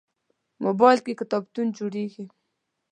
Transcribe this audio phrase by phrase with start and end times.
[0.63, 2.25] موبایل کې کتابتون جوړېږي.